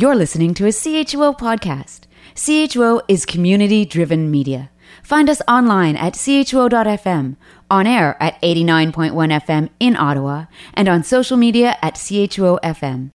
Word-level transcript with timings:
You're 0.00 0.14
listening 0.14 0.54
to 0.54 0.64
a 0.66 0.68
CHUO 0.68 1.36
podcast. 1.36 2.02
CHUO 2.36 3.00
is 3.08 3.26
community 3.26 3.84
driven 3.84 4.30
media. 4.30 4.70
Find 5.02 5.28
us 5.28 5.42
online 5.48 5.96
at 5.96 6.12
chuo.fm, 6.12 7.34
on 7.68 7.86
air 7.88 8.16
at 8.22 8.40
89.1 8.40 9.12
FM 9.12 9.70
in 9.80 9.96
Ottawa, 9.96 10.44
and 10.72 10.88
on 10.88 11.02
social 11.02 11.36
media 11.36 11.76
at 11.82 11.96
CHUO 11.96 12.60
FM. 12.62 13.10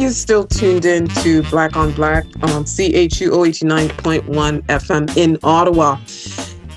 And 0.00 0.06
you're 0.06 0.14
still 0.14 0.46
tuned 0.46 0.86
in 0.86 1.08
to 1.08 1.42
Black 1.50 1.76
on 1.76 1.92
Black 1.92 2.24
on 2.40 2.64
CHUO 2.64 3.46
89.1 3.46 4.62
FM 4.62 5.14
in 5.14 5.36
Ottawa. 5.42 5.98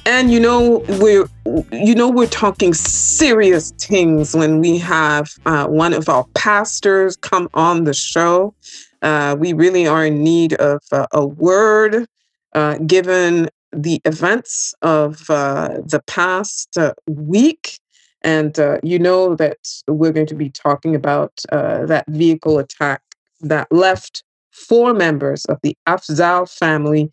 And 0.05 0.29
you 0.29 0.41
know 0.41 0.83
we're 0.99 1.29
you 1.71 1.95
know 1.95 2.09
we're 2.09 2.27
talking 2.27 2.73
serious 2.73 3.71
things 3.79 4.35
when 4.35 4.59
we 4.59 4.77
have 4.79 5.29
uh, 5.45 5.67
one 5.67 5.93
of 5.93 6.09
our 6.09 6.25
pastors 6.35 7.15
come 7.15 7.47
on 7.53 7.85
the 7.85 7.93
show. 7.93 8.53
Uh, 9.01 9.37
we 9.39 9.53
really 9.53 9.87
are 9.87 10.05
in 10.05 10.21
need 10.21 10.55
of 10.55 10.81
uh, 10.91 11.07
a 11.13 11.25
word, 11.25 12.05
uh, 12.51 12.77
given 12.79 13.47
the 13.71 14.01
events 14.03 14.75
of 14.81 15.29
uh, 15.29 15.77
the 15.85 16.03
past 16.07 16.77
uh, 16.77 16.93
week. 17.07 17.79
And 18.21 18.57
you 18.83 18.99
know 18.99 19.35
that 19.35 19.59
we're 19.87 20.11
going 20.11 20.27
to 20.27 20.35
be 20.35 20.49
talking 20.49 20.93
about 20.93 21.41
that 21.51 22.05
vehicle 22.07 22.57
attack 22.57 23.01
that 23.43 23.71
left 23.71 24.23
four 24.51 24.93
members 24.93 25.45
of 25.45 25.59
the 25.63 25.75
Afzaal 25.87 26.49
family 26.49 27.11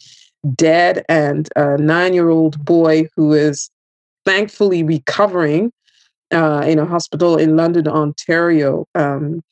dead 0.54 1.04
and 1.08 1.48
a 1.56 1.76
nine 1.76 2.14
year 2.14 2.28
old 2.28 2.64
boy 2.64 3.08
who 3.16 3.32
is 3.32 3.70
thankfully 4.24 4.82
recovering 4.82 5.72
uh, 6.32 6.64
in 6.66 6.78
a 6.78 6.86
hospital 6.86 7.36
in 7.36 7.56
London, 7.56 7.88
Ontario. 7.88 8.86
Um, 8.94 9.42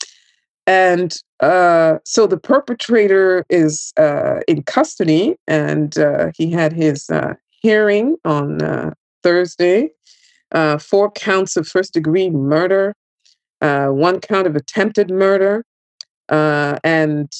and 0.66 1.16
uh, 1.40 1.98
so 2.04 2.26
the 2.26 2.36
perpetrator 2.36 3.44
is 3.48 3.92
uh, 3.96 4.40
in 4.46 4.62
custody, 4.64 5.36
and 5.46 5.96
uh, 5.98 6.30
he 6.36 6.50
had 6.50 6.72
his 6.72 7.08
uh, 7.08 7.34
hearing 7.62 8.16
on 8.24 8.62
uh, 8.62 8.92
Thursday. 9.22 9.90
four 10.78 11.10
counts 11.12 11.56
of 11.56 11.66
first 11.66 11.94
degree 11.94 12.28
murder, 12.28 12.94
one 13.60 14.20
count 14.20 14.46
of 14.46 14.56
attempted 14.56 15.10
murder, 15.10 15.64
and 16.30 17.30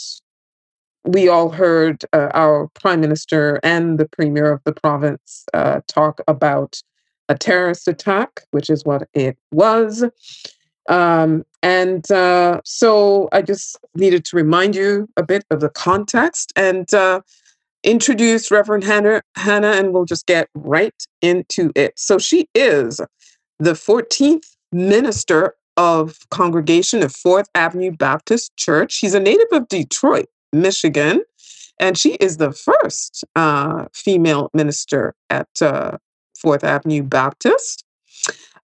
we 1.05 1.28
all 1.28 1.48
heard 1.48 2.05
uh, 2.12 2.28
our 2.34 2.69
prime 2.75 3.00
minister 3.00 3.61
and 3.62 3.98
the 3.98 4.08
premier 4.08 4.53
of 4.53 4.61
the 4.64 4.72
province 4.72 5.44
uh, 5.55 5.81
talk 5.86 6.20
about 6.28 6.83
a 7.28 7.36
terrorist 7.36 7.89
attack, 7.89 8.42
which 8.50 8.69
is 8.69 8.84
what 8.84 9.09
it 9.14 9.36
was. 9.50 10.05
Um, 10.89 11.44
and 11.62 12.11
uh, 12.11 12.61
so 12.64 13.28
I 13.33 13.42
just 13.42 13.78
needed 13.94 14.25
to 14.27 14.36
remind 14.36 14.75
you 14.75 15.09
a 15.16 15.22
bit 15.22 15.44
of 15.50 15.61
the 15.61 15.69
context 15.69 16.53
and 16.56 16.92
uh, 16.94 17.20
introduce 17.84 18.50
Reverend 18.50 18.84
Hanna, 18.84 19.22
Hanna, 19.36 19.72
and 19.72 19.92
we'll 19.92 20.05
just 20.05 20.27
get 20.27 20.48
right 20.55 20.94
into 21.20 21.72
it. 21.75 21.98
So 21.98 22.19
she 22.19 22.48
is 22.55 23.00
the 23.59 23.72
14th 23.72 24.56
minister 24.72 25.55
of 25.78 26.18
congregation 26.30 27.02
of 27.02 27.14
Fourth 27.14 27.48
Avenue 27.54 27.92
Baptist 27.92 28.54
Church. 28.56 28.92
She's 28.92 29.14
a 29.14 29.20
native 29.20 29.48
of 29.52 29.68
Detroit. 29.68 30.26
Michigan. 30.52 31.22
And 31.80 31.96
she 31.96 32.14
is 32.14 32.38
the 32.38 32.52
first 32.52 33.24
uh, 33.36 33.86
female 33.92 34.50
minister 34.52 35.14
at 35.30 35.48
uh, 35.62 35.98
Fourth 36.36 36.64
Avenue 36.64 37.02
Baptist. 37.02 37.84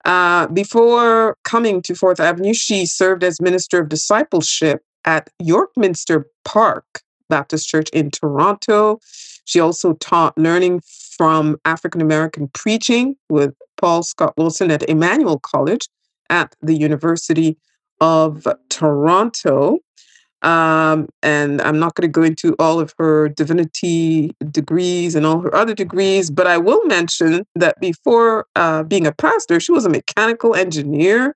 Uh, 0.05 0.49
before 0.49 1.37
coming 1.45 1.81
to 1.83 1.95
Fourth 1.95 2.21
Avenue, 2.21 2.53
she 2.53 2.85
served 2.85 3.23
as 3.25 3.41
Minister 3.41 3.81
of 3.81 3.89
Discipleship 3.89 4.83
at 5.05 5.31
Yorkminster 5.41 6.25
Park 6.45 7.03
Baptist 7.31 7.69
Church 7.69 7.89
in 7.91 8.11
Toronto. 8.11 8.99
She 9.45 9.61
also 9.61 9.95
taught 9.95 10.37
learning 10.37 10.83
from 11.17 11.57
African 11.65 12.01
American 12.01 12.49
preaching 12.49 13.17
with 13.29 13.55
Paul 13.77 14.03
Scott 14.03 14.35
Wilson 14.37 14.71
at 14.71 14.83
Emmanuel 14.89 15.39
College 15.39 15.89
at 16.31 16.55
the 16.63 16.75
University 16.75 17.57
of 18.01 18.47
Toronto. 18.69 19.79
Um, 20.43 21.09
and 21.23 21.63
I'm 21.63 21.79
not 21.79 21.95
going 21.95 22.07
to 22.07 22.13
go 22.13 22.23
into 22.23 22.55
all 22.59 22.79
of 22.79 22.95
her 22.99 23.31
divinity 23.31 24.37
degrees 24.51 25.15
and 25.15 25.25
all 25.25 25.41
her 25.41 25.55
other 25.55 25.75
degrees, 25.75 26.31
but 26.31 26.47
I 26.47 26.59
will 26.59 26.85
mention 26.85 27.47
that 27.55 27.81
before 27.81 28.47
uh, 28.55 28.83
being 28.83 29.07
a 29.07 29.13
pastor, 29.13 29.59
she 29.59 29.73
was 29.73 29.87
a 29.87 29.89
mechanical 29.89 30.55
engineer 30.55 31.35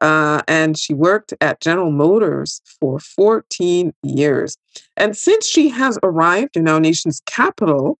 uh, 0.00 0.42
and 0.48 0.76
she 0.76 0.92
worked 0.92 1.32
at 1.40 1.60
General 1.60 1.90
Motors 1.90 2.60
for 2.80 2.98
14 2.98 3.92
years. 4.02 4.56
And 4.96 5.16
since 5.16 5.46
she 5.46 5.68
has 5.68 5.98
arrived 6.02 6.56
in 6.56 6.68
our 6.68 6.80
nation's 6.80 7.22
capital, 7.26 7.98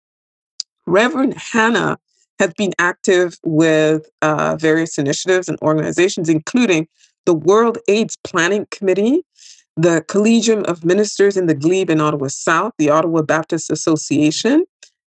Reverend 0.86 1.34
Hanna 1.34 1.98
has 2.38 2.52
been 2.54 2.72
active 2.78 3.38
with 3.44 4.08
uh, 4.22 4.56
various 4.58 4.98
initiatives 4.98 5.48
and 5.48 5.58
organizations, 5.62 6.28
including 6.28 6.88
the 7.26 7.34
World 7.34 7.78
AIDS 7.88 8.16
Planning 8.24 8.66
Committee, 8.70 9.22
the 9.76 10.04
Collegium 10.08 10.64
of 10.66 10.84
Ministers 10.84 11.36
in 11.36 11.46
the 11.46 11.54
Glebe 11.54 11.90
in 11.90 12.00
Ottawa 12.00 12.28
South, 12.28 12.72
the 12.78 12.90
Ottawa 12.90 13.22
Baptist 13.22 13.70
Association, 13.70 14.64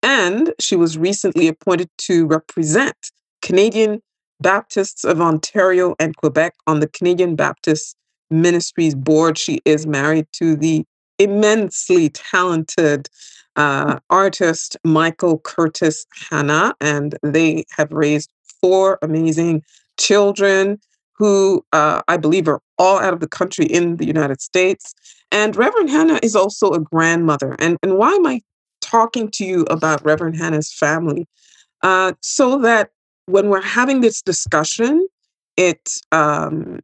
and 0.02 0.52
she 0.58 0.76
was 0.76 0.98
recently 0.98 1.48
appointed 1.48 1.88
to 1.98 2.26
represent 2.26 2.96
Canadian 3.42 4.00
Baptists 4.40 5.04
of 5.04 5.20
Ontario 5.20 5.94
and 5.98 6.16
Quebec 6.16 6.54
on 6.66 6.80
the 6.80 6.88
Canadian 6.88 7.36
Baptist 7.36 7.96
Ministries 8.30 8.94
Board. 8.94 9.36
She 9.36 9.60
is 9.64 9.86
married 9.86 10.26
to 10.34 10.56
the 10.56 10.84
immensely 11.20 12.08
talented 12.08 13.08
uh, 13.56 13.98
artist 14.08 14.76
Michael 14.84 15.38
Curtis 15.38 16.06
Hanna, 16.30 16.74
and 16.80 17.16
they 17.22 17.64
have 17.76 17.92
raised 17.92 18.30
four 18.60 18.98
amazing 19.02 19.62
children 19.98 20.80
who 21.12 21.64
uh, 21.74 22.00
I 22.08 22.16
believe 22.16 22.48
are 22.48 22.62
all 22.78 22.98
out 22.98 23.12
of 23.12 23.20
the 23.20 23.28
country 23.28 23.66
in 23.66 23.98
the 23.98 24.06
United 24.06 24.40
States. 24.40 24.94
And 25.30 25.54
Reverend 25.54 25.90
Hanna 25.90 26.18
is 26.22 26.34
also 26.34 26.72
a 26.72 26.80
grandmother. 26.80 27.54
And, 27.58 27.76
and 27.82 27.98
why 27.98 28.12
am 28.12 28.26
I 28.26 28.40
talking 28.80 29.30
to 29.32 29.44
you 29.44 29.64
about 29.64 30.02
Reverend 30.04 30.38
Hanna's 30.38 30.72
family? 30.72 31.26
Uh, 31.82 32.12
so 32.22 32.58
that 32.60 32.90
when 33.26 33.50
we're 33.50 33.60
having 33.60 34.00
this 34.00 34.22
discussion, 34.22 35.06
it 35.58 35.98
um, 36.10 36.80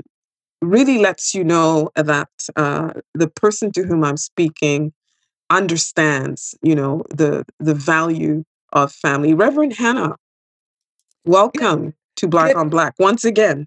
really 0.62 0.98
lets 0.98 1.34
you 1.34 1.44
know 1.44 1.90
that 1.96 2.28
uh, 2.56 2.92
the 3.14 3.28
person 3.28 3.72
to 3.72 3.82
whom 3.82 4.04
I'm 4.04 4.16
speaking 4.16 4.92
understands, 5.50 6.54
you 6.62 6.74
know, 6.74 7.04
the 7.10 7.44
the 7.60 7.74
value 7.74 8.44
of 8.72 8.92
family. 8.92 9.34
Reverend 9.34 9.74
Hanna, 9.74 10.16
welcome 11.24 11.94
to 12.16 12.28
Black 12.28 12.56
on 12.56 12.68
Black 12.68 12.94
once 12.98 13.24
again. 13.24 13.66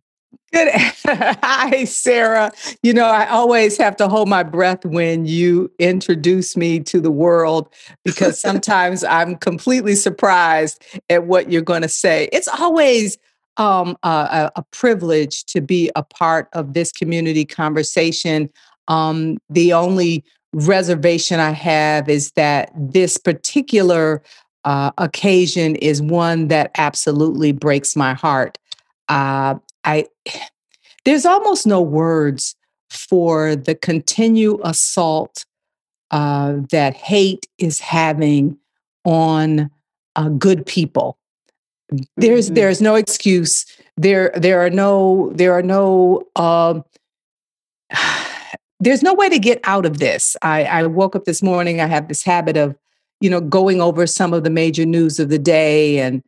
Good. 0.51 0.69
Hi, 1.05 1.83
Sarah. 1.85 2.51
You 2.81 2.93
know, 2.93 3.05
I 3.05 3.27
always 3.27 3.77
have 3.77 3.95
to 3.97 4.07
hold 4.07 4.27
my 4.27 4.43
breath 4.43 4.83
when 4.83 5.25
you 5.25 5.71
introduce 5.79 6.57
me 6.57 6.79
to 6.81 6.99
the 6.99 7.11
world 7.11 7.71
because 8.03 8.39
sometimes 8.41 9.03
I'm 9.03 9.35
completely 9.35 9.95
surprised 9.95 10.83
at 11.09 11.25
what 11.25 11.51
you're 11.51 11.61
going 11.61 11.83
to 11.83 11.89
say. 11.89 12.29
It's 12.31 12.47
always 12.47 13.17
um, 13.59 13.97
a, 14.03 14.49
a, 14.55 14.63
privilege 14.71 15.43
to 15.43 15.59
be 15.59 15.91
a 15.97 16.01
part 16.01 16.47
of 16.53 16.73
this 16.73 16.93
community 16.93 17.43
conversation. 17.43 18.49
Um, 18.87 19.37
the 19.49 19.73
only 19.73 20.23
reservation 20.53 21.41
I 21.41 21.51
have 21.51 22.07
is 22.07 22.31
that 22.31 22.71
this 22.73 23.17
particular 23.17 24.23
uh, 24.63 24.91
occasion 24.97 25.75
is 25.75 26.01
one 26.01 26.47
that 26.47 26.71
absolutely 26.77 27.51
breaks 27.51 27.95
my 27.95 28.13
heart. 28.13 28.57
Uh, 29.09 29.55
I 29.83 30.05
there's 31.05 31.25
almost 31.25 31.67
no 31.67 31.81
words 31.81 32.55
for 32.89 33.55
the 33.55 33.75
continued 33.75 34.61
assault 34.63 35.45
uh, 36.11 36.55
that 36.71 36.93
hate 36.95 37.45
is 37.57 37.79
having 37.79 38.57
on 39.05 39.69
uh, 40.15 40.29
good 40.29 40.65
people. 40.65 41.18
There's 42.17 42.47
mm-hmm. 42.47 42.55
there's 42.55 42.81
no 42.81 42.95
excuse. 42.95 43.65
There 43.97 44.31
there 44.35 44.61
are 44.61 44.69
no 44.69 45.31
there 45.33 45.53
are 45.53 45.63
no 45.63 46.23
um, 46.35 46.83
there's 48.79 49.03
no 49.03 49.13
way 49.13 49.29
to 49.29 49.39
get 49.39 49.59
out 49.63 49.85
of 49.85 49.99
this. 49.99 50.37
I, 50.41 50.63
I 50.65 50.83
woke 50.83 51.15
up 51.15 51.25
this 51.25 51.41
morning. 51.41 51.81
I 51.81 51.87
have 51.87 52.07
this 52.07 52.23
habit 52.23 52.57
of 52.57 52.75
you 53.21 53.29
know 53.29 53.41
going 53.41 53.81
over 53.81 54.07
some 54.07 54.33
of 54.33 54.43
the 54.43 54.49
major 54.49 54.85
news 54.85 55.19
of 55.19 55.29
the 55.29 55.39
day 55.39 55.99
and 55.99 56.23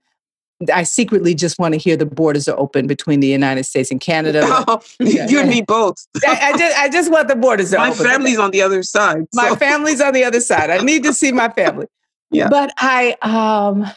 I 0.72 0.84
secretly 0.84 1.34
just 1.34 1.58
want 1.58 1.74
to 1.74 1.80
hear 1.80 1.98
the 1.98 2.06
borders 2.06 2.48
are 2.48 2.60
open 2.60 2.86
between 2.88 3.20
the 3.20 3.28
United 3.28 3.64
States 3.64 3.90
and 3.90 4.00
Canada. 4.00 4.42
Oh, 4.46 4.82
you 5.00 5.40
and 5.40 5.50
me 5.50 5.62
both. 5.62 6.06
I, 6.28 6.52
I, 6.54 6.58
just, 6.58 6.78
I 6.78 6.90
just 6.90 7.12
want 7.12 7.28
the 7.28 7.36
borders 7.36 7.72
my 7.72 7.90
open. 7.90 8.06
family's 8.06 8.38
on 8.38 8.52
the 8.52 8.62
other 8.62 8.84
side. 8.84 9.26
My 9.34 9.56
family's 9.56 10.02
on 10.02 10.14
the 10.14 10.24
other 10.24 10.40
side. 10.40 10.70
I 10.70 10.78
need 10.80 11.04
to 11.04 11.14
see 11.14 11.32
my 11.32 11.50
family. 11.50 11.88
Yeah. 12.34 12.48
But 12.48 12.72
I, 12.78 13.18
um, 13.24 13.92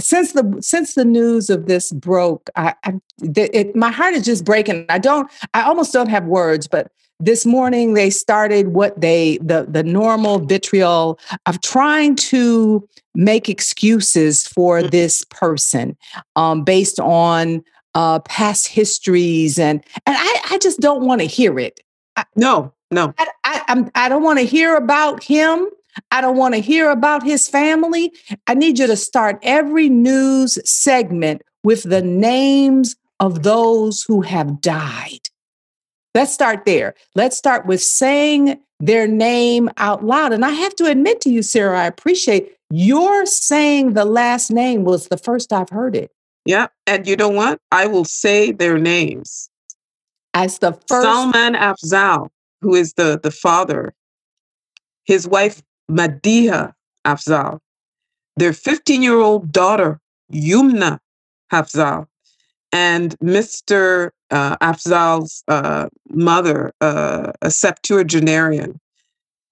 since 0.00 0.32
the 0.32 0.58
since 0.60 0.94
the 0.94 1.04
news 1.04 1.50
of 1.50 1.66
this 1.66 1.92
broke, 1.92 2.50
I, 2.56 2.74
I 2.84 2.94
it, 3.22 3.74
my 3.74 3.90
heart 3.90 4.14
is 4.14 4.24
just 4.24 4.44
breaking. 4.44 4.86
I 4.88 4.98
don't. 4.98 5.30
I 5.54 5.62
almost 5.62 5.92
don't 5.92 6.08
have 6.08 6.24
words. 6.26 6.66
But 6.68 6.90
this 7.18 7.46
morning 7.46 7.94
they 7.94 8.10
started 8.10 8.68
what 8.68 9.00
they 9.00 9.38
the 9.38 9.66
the 9.68 9.82
normal 9.82 10.38
vitriol 10.38 11.18
of 11.46 11.60
trying 11.62 12.14
to 12.16 12.86
make 13.14 13.48
excuses 13.48 14.46
for 14.46 14.80
Mm. 14.82 14.90
this 14.90 15.24
person 15.30 15.96
um, 16.36 16.62
based 16.62 17.00
on 17.00 17.64
uh, 17.94 18.18
past 18.20 18.68
histories 18.68 19.58
and 19.58 19.82
and 20.04 20.16
I, 20.18 20.40
I 20.50 20.58
just 20.58 20.80
don't 20.80 21.06
want 21.06 21.22
to 21.22 21.26
hear 21.26 21.58
it. 21.58 21.80
no, 22.36 22.72
no. 22.90 23.14
I, 23.18 23.26
I, 23.44 23.62
I'm, 23.68 23.90
I 23.94 24.08
don't 24.10 24.22
want 24.22 24.38
to 24.38 24.44
hear 24.44 24.76
about 24.76 25.22
him. 25.24 25.66
I 26.10 26.20
don't 26.20 26.36
want 26.36 26.54
to 26.54 26.60
hear 26.60 26.90
about 26.90 27.22
his 27.22 27.48
family. 27.48 28.12
I 28.46 28.54
need 28.54 28.78
you 28.78 28.86
to 28.86 28.96
start 28.96 29.38
every 29.42 29.88
news 29.88 30.58
segment 30.68 31.42
with 31.62 31.82
the 31.82 32.02
names 32.02 32.96
of 33.20 33.42
those 33.42 34.02
who 34.02 34.20
have 34.22 34.60
died. 34.60 35.28
Let's 36.14 36.32
start 36.32 36.64
there. 36.64 36.94
Let's 37.14 37.36
start 37.36 37.66
with 37.66 37.82
saying 37.82 38.60
their 38.80 39.06
name 39.06 39.70
out 39.76 40.04
loud. 40.04 40.32
And 40.32 40.44
I 40.44 40.50
have 40.50 40.74
to 40.76 40.86
admit 40.86 41.20
to 41.22 41.30
you, 41.30 41.42
Sarah, 41.42 41.80
I 41.80 41.86
appreciate 41.86 42.52
your 42.70 43.26
saying 43.26 43.94
the 43.94 44.04
last 44.04 44.50
name 44.50 44.84
was 44.84 45.08
the 45.08 45.18
first 45.18 45.52
I've 45.52 45.70
heard 45.70 45.96
it. 45.96 46.10
Yeah. 46.44 46.68
And 46.86 47.06
you 47.06 47.16
know 47.16 47.28
what? 47.28 47.60
I 47.72 47.86
will 47.86 48.04
say 48.04 48.52
their 48.52 48.78
names. 48.78 49.50
As 50.34 50.58
the 50.58 50.72
first. 50.88 51.02
Salman 51.02 51.54
Afzaal, 51.54 52.28
who 52.60 52.74
is 52.74 52.92
the, 52.94 53.18
the 53.22 53.30
father, 53.30 53.94
his 55.04 55.26
wife, 55.26 55.62
Madiha 55.90 56.72
Afzaal, 57.06 57.60
their 58.36 58.52
15 58.52 59.02
year 59.02 59.18
old 59.18 59.52
daughter, 59.52 60.00
Yumna 60.32 60.98
Afzaal, 61.52 62.06
and 62.72 63.16
Mr. 63.20 64.10
Uh, 64.30 64.56
Afzaal's 64.58 65.44
uh, 65.48 65.88
mother, 66.10 66.72
uh, 66.80 67.32
a 67.42 67.50
septuagenarian. 67.50 68.80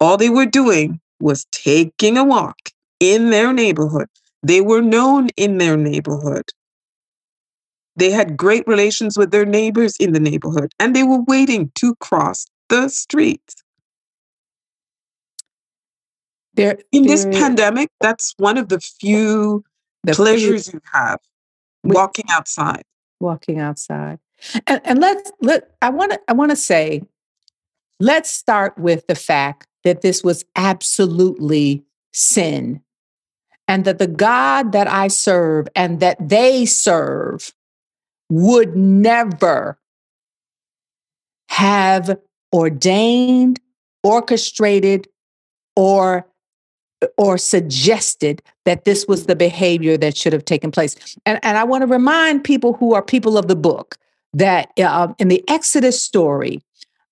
All 0.01 0.17
they 0.17 0.31
were 0.31 0.47
doing 0.47 1.01
was 1.21 1.47
taking 1.53 2.19
a 2.19 2.25
walk 2.25 2.59
in 3.01 3.31
their 3.31 3.53
neighborhood. 3.53 4.09
They 4.43 4.61
were 4.61 4.83
known 4.83 5.29
in 5.37 5.59
their 5.59 5.77
neighborhood. 5.77 6.45
They 7.97 8.11
had 8.11 8.37
great 8.37 8.67
relations 8.67 9.17
with 9.17 9.31
their 9.31 9.47
neighbors 9.47 9.95
in 10.01 10.13
the 10.13 10.21
neighborhood, 10.21 10.73
and 10.81 10.95
they 10.95 11.05
were 11.05 11.23
waiting 11.23 11.71
to 11.77 11.95
cross 11.97 12.45
the 12.69 12.89
street. 12.89 13.41
There, 16.55 16.79
In 16.93 17.07
this 17.07 17.25
pandemic, 17.25 17.91
that's 18.01 18.35
one 18.39 18.59
of 18.59 18.69
the 18.69 18.81
few 18.81 19.65
the 20.05 20.15
pleasures 20.15 20.73
you 20.73 20.81
have 20.93 21.19
walking 21.83 22.27
outside. 22.31 22.85
walking 23.21 23.59
outside. 23.59 24.19
And, 24.67 24.81
and 24.85 25.01
let's 25.01 25.33
let 25.41 25.71
I 25.81 25.91
want 25.91 26.13
to 26.13 26.21
I 26.29 26.33
want 26.33 26.51
to 26.51 26.57
say, 26.57 27.03
let's 28.01 28.31
start 28.31 28.77
with 28.79 29.07
the 29.07 29.15
fact 29.15 29.67
that 29.85 30.03
this 30.03 30.23
was 30.23 30.45
absolutely 30.57 31.85
sin. 32.13 32.81
And 33.67 33.87
that 33.87 33.99
the 33.99 34.07
God 34.07 34.73
that 34.73 34.87
I 34.87 35.09
serve 35.09 35.69
and 35.75 36.01
that 36.01 36.29
they 36.29 36.67
serve 36.67 37.55
would 38.29 38.77
never 38.77 39.79
have 41.49 42.19
ordained, 42.53 43.61
orchestrated, 44.03 45.09
or 45.77 46.27
or 47.17 47.39
suggested 47.39 48.43
that 48.65 48.85
this 48.85 49.07
was 49.07 49.27
the 49.27 49.37
behavior 49.37 49.97
that 49.97 50.17
should 50.17 50.33
have 50.33 50.45
taken 50.45 50.71
place. 50.71 50.97
And, 51.27 51.39
and 51.43 51.59
I 51.59 51.65
want 51.65 51.83
to 51.83 51.87
remind 51.87 52.45
people 52.45 52.75
who 52.75 52.95
are 52.95 53.03
people 53.03 53.37
of 53.39 53.49
the 53.49 53.57
book 53.57 53.97
that 54.33 54.71
uh, 54.79 55.13
in 55.19 55.29
the 55.29 55.43
Exodus 55.49 56.03
story, 56.03 56.61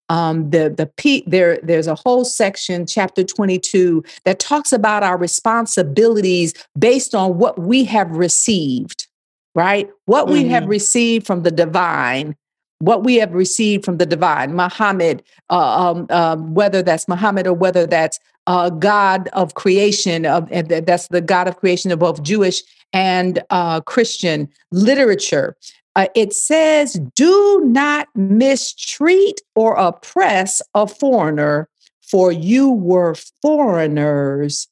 um, 0.08 0.50
the 0.50 0.68
the 0.68 0.86
P, 0.86 1.24
there 1.26 1.58
there's 1.62 1.86
a 1.86 1.94
whole 1.94 2.24
section, 2.24 2.86
chapter 2.86 3.24
22, 3.24 4.04
that 4.24 4.38
talks 4.38 4.72
about 4.72 5.02
our 5.02 5.16
responsibilities 5.16 6.52
based 6.78 7.14
on 7.14 7.38
what 7.38 7.58
we 7.58 7.84
have 7.84 8.10
received, 8.10 9.06
right? 9.54 9.88
What 10.06 10.28
we 10.28 10.44
have 10.48 10.64
Mhm. 10.64 10.68
received 10.68 11.26
from 11.26 11.44
the 11.44 11.50
divine. 11.50 12.36
What 12.82 13.04
we 13.04 13.14
have 13.16 13.32
received 13.32 13.84
from 13.84 13.98
the 13.98 14.06
divine, 14.06 14.56
Muhammad, 14.56 15.22
uh, 15.50 15.90
um, 15.90 16.06
um, 16.10 16.52
whether 16.52 16.82
that's 16.82 17.06
Muhammad 17.06 17.46
or 17.46 17.54
whether 17.54 17.86
that's 17.86 18.18
uh, 18.48 18.70
God 18.70 19.28
of 19.34 19.54
creation, 19.54 20.26
of 20.26 20.48
that's 20.50 21.06
the 21.06 21.20
God 21.20 21.46
of 21.46 21.58
creation 21.58 21.92
of 21.92 22.00
both 22.00 22.24
Jewish 22.24 22.60
and 22.92 23.40
uh, 23.50 23.82
Christian 23.82 24.48
literature. 24.72 25.56
Uh, 25.94 26.08
it 26.16 26.32
says, 26.32 27.00
"Do 27.14 27.62
not 27.66 28.08
mistreat 28.16 29.40
or 29.54 29.76
oppress 29.76 30.60
a 30.74 30.88
foreigner, 30.88 31.68
for 32.00 32.32
you 32.32 32.68
were 32.68 33.14
foreigners 33.42 34.66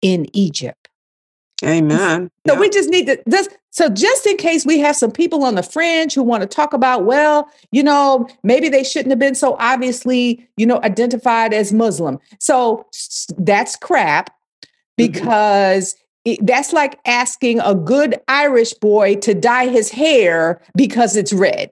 in 0.00 0.26
Egypt." 0.32 0.88
Amen. 1.64 2.30
So 2.46 2.54
Yeah. 2.54 2.60
we 2.60 2.68
just 2.68 2.88
need 2.88 3.06
to 3.08 3.20
just 3.28 3.50
so 3.70 3.88
just 3.88 4.26
in 4.26 4.36
case 4.36 4.64
we 4.64 4.78
have 4.78 4.96
some 4.96 5.10
people 5.10 5.44
on 5.44 5.54
the 5.54 5.62
fringe 5.62 6.14
who 6.14 6.22
want 6.22 6.42
to 6.42 6.48
talk 6.48 6.72
about, 6.72 7.04
well, 7.04 7.48
you 7.70 7.82
know, 7.82 8.26
maybe 8.42 8.68
they 8.68 8.82
shouldn't 8.82 9.10
have 9.10 9.18
been 9.18 9.34
so 9.34 9.56
obviously, 9.58 10.48
you 10.56 10.66
know, 10.66 10.80
identified 10.82 11.52
as 11.52 11.72
Muslim. 11.72 12.18
So 12.40 12.86
that's 13.36 13.76
crap 13.76 14.30
mm-hmm. 14.30 15.12
because 15.12 15.94
it- 16.24 16.44
that's 16.44 16.72
like 16.72 16.98
asking 17.04 17.60
a 17.60 17.74
good 17.74 18.20
Irish 18.28 18.72
boy 18.74 19.16
to 19.16 19.34
dye 19.34 19.68
his 19.68 19.90
hair 19.90 20.62
because 20.74 21.16
it's 21.16 21.32
red. 21.32 21.70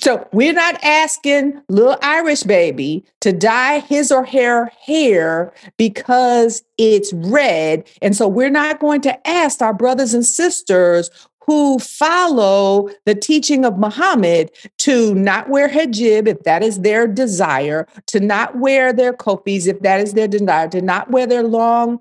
So 0.00 0.28
we're 0.32 0.52
not 0.52 0.82
asking 0.84 1.60
little 1.68 1.96
Irish 2.02 2.42
baby 2.44 3.04
to 3.20 3.32
dye 3.32 3.80
his 3.80 4.12
or 4.12 4.24
her 4.26 4.70
hair 4.86 5.52
because 5.76 6.62
it's 6.76 7.12
red. 7.12 7.88
And 8.00 8.16
so 8.16 8.28
we're 8.28 8.50
not 8.50 8.80
going 8.80 9.00
to 9.02 9.28
ask 9.28 9.60
our 9.60 9.74
brothers 9.74 10.14
and 10.14 10.24
sisters 10.24 11.10
who 11.40 11.78
follow 11.78 12.90
the 13.06 13.14
teaching 13.14 13.64
of 13.64 13.78
Muhammad 13.78 14.50
to 14.76 15.14
not 15.14 15.48
wear 15.48 15.66
hijab 15.66 16.28
if 16.28 16.42
that 16.42 16.62
is 16.62 16.80
their 16.80 17.06
desire, 17.06 17.86
to 18.06 18.20
not 18.20 18.58
wear 18.58 18.92
their 18.92 19.14
kofis 19.14 19.66
if 19.66 19.80
that 19.80 19.98
is 19.98 20.12
their 20.12 20.28
desire, 20.28 20.68
to 20.68 20.82
not 20.82 21.10
wear 21.10 21.26
their 21.26 21.42
long 21.42 21.98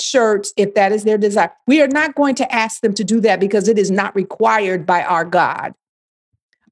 shirts 0.00 0.54
if 0.56 0.74
that 0.74 0.92
is 0.92 1.04
their 1.04 1.18
desire. 1.18 1.52
We 1.66 1.82
are 1.82 1.88
not 1.88 2.14
going 2.14 2.36
to 2.36 2.54
ask 2.54 2.80
them 2.80 2.94
to 2.94 3.04
do 3.04 3.20
that 3.20 3.38
because 3.38 3.68
it 3.68 3.78
is 3.78 3.90
not 3.90 4.16
required 4.16 4.86
by 4.86 5.02
our 5.02 5.26
God 5.26 5.74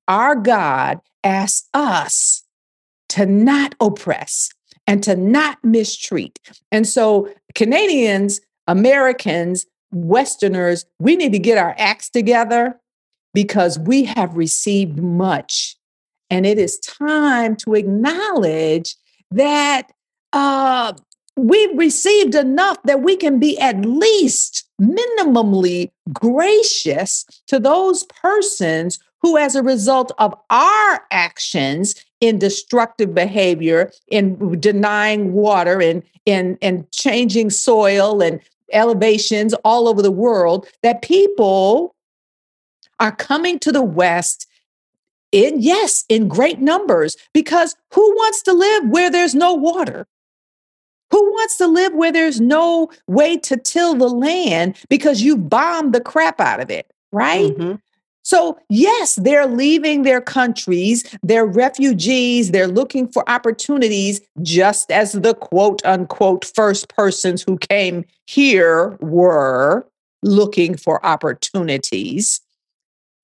our 0.08 0.34
God 0.34 1.00
asks 1.22 1.68
us 1.72 2.42
to 3.10 3.26
not 3.26 3.74
oppress 3.80 4.50
and 4.86 5.02
to 5.02 5.16
not 5.16 5.62
mistreat. 5.64 6.38
And 6.70 6.86
so, 6.86 7.32
Canadians, 7.54 8.40
Americans, 8.66 9.66
Westerners, 9.92 10.84
we 10.98 11.16
need 11.16 11.32
to 11.32 11.38
get 11.38 11.58
our 11.58 11.74
acts 11.78 12.10
together 12.10 12.78
because 13.32 13.78
we 13.78 14.04
have 14.04 14.36
received 14.36 14.98
much. 15.00 15.76
And 16.30 16.46
it 16.46 16.58
is 16.58 16.78
time 16.78 17.56
to 17.56 17.74
acknowledge 17.74 18.96
that 19.30 19.92
uh, 20.32 20.92
we've 21.36 21.76
received 21.76 22.34
enough 22.34 22.78
that 22.84 23.02
we 23.02 23.16
can 23.16 23.38
be 23.38 23.58
at 23.58 23.84
least 23.84 24.68
minimally 24.80 25.90
gracious 26.12 27.24
to 27.46 27.58
those 27.58 28.04
persons 28.04 28.98
who, 29.24 29.38
as 29.38 29.56
a 29.56 29.62
result 29.62 30.12
of 30.18 30.34
our 30.50 31.00
actions 31.10 31.94
in 32.20 32.38
destructive 32.38 33.14
behavior, 33.14 33.90
in 34.08 34.60
denying 34.60 35.32
water 35.32 35.80
and 35.80 36.02
in, 36.26 36.58
in 36.60 36.86
changing 36.90 37.48
soil 37.48 38.20
and 38.20 38.38
elevations 38.72 39.54
all 39.64 39.88
over 39.88 40.02
the 40.02 40.10
world, 40.10 40.68
that 40.82 41.00
people 41.00 41.94
are 43.00 43.16
coming 43.16 43.58
to 43.58 43.72
the 43.72 43.82
West 43.82 44.46
in, 45.32 45.58
yes, 45.58 46.04
in 46.10 46.28
great 46.28 46.60
numbers, 46.60 47.16
because 47.32 47.74
who 47.94 48.06
wants 48.16 48.42
to 48.42 48.52
live 48.52 48.90
where 48.90 49.10
there's 49.10 49.34
no 49.34 49.54
water? 49.54 50.06
Who 51.10 51.22
wants 51.30 51.56
to 51.56 51.66
live 51.66 51.94
where 51.94 52.12
there's 52.12 52.42
no 52.42 52.90
way 53.06 53.38
to 53.38 53.56
till 53.56 53.94
the 53.94 54.10
land 54.10 54.76
because 54.90 55.22
you 55.22 55.38
bombed 55.38 55.94
the 55.94 56.02
crap 56.02 56.42
out 56.42 56.60
of 56.60 56.70
it, 56.70 56.92
right? 57.10 57.56
Mhm. 57.56 57.80
So, 58.24 58.58
yes, 58.68 59.14
they're 59.16 59.46
leaving 59.46 60.02
their 60.02 60.20
countries, 60.20 61.04
they're 61.22 61.46
refugees, 61.46 62.50
they're 62.50 62.66
looking 62.66 63.06
for 63.08 63.22
opportunities, 63.30 64.20
just 64.42 64.90
as 64.90 65.12
the 65.12 65.34
quote 65.34 65.84
unquote 65.84 66.44
first 66.44 66.88
persons 66.88 67.42
who 67.42 67.58
came 67.58 68.04
here 68.26 68.96
were. 69.00 69.86
looking 70.26 70.74
for 70.74 71.04
opportunities. 71.04 72.40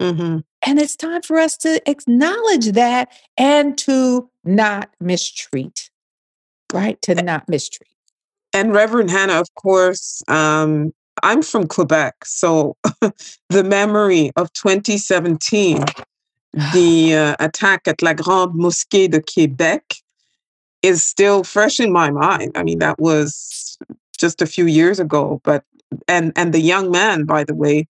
Mm-hmm. 0.02 0.40
And 0.66 0.78
it's 0.78 0.96
time 0.96 1.22
for 1.22 1.38
us 1.38 1.56
to 1.58 1.80
acknowledge 1.88 2.72
that 2.72 3.10
and 3.38 3.78
to 3.78 4.28
not 4.44 4.90
mistreat, 5.00 5.90
right? 6.74 7.00
To 7.00 7.14
not 7.14 7.48
mistreat. 7.48 7.88
And 8.52 8.74
Reverend 8.74 9.10
Hanna, 9.10 9.40
of 9.40 9.48
course, 9.54 10.22
um, 10.28 10.92
I'm 11.22 11.42
from 11.42 11.66
Quebec. 11.66 12.24
So 12.24 12.76
the 13.48 13.64
memory 13.64 14.30
of 14.36 14.52
2017, 14.52 15.84
the 16.72 17.14
uh, 17.14 17.36
attack 17.38 17.86
at 17.86 18.02
La 18.02 18.12
Grande 18.14 18.54
Mosquée 18.54 19.10
de 19.10 19.20
Québec, 19.20 20.00
is 20.82 21.04
still 21.04 21.44
fresh 21.44 21.78
in 21.78 21.92
my 21.92 22.10
mind. 22.10 22.52
I 22.54 22.62
mean, 22.62 22.78
that 22.78 22.98
was 22.98 23.78
just 24.18 24.40
a 24.40 24.46
few 24.46 24.66
years 24.66 24.98
ago. 24.98 25.40
But 25.44 25.64
and 26.08 26.32
and 26.36 26.54
the 26.54 26.60
young 26.60 26.90
man, 26.90 27.24
by 27.24 27.44
the 27.44 27.54
way, 27.54 27.86